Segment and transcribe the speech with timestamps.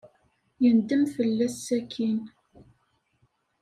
[0.61, 2.19] Yendem fell-as sakkin.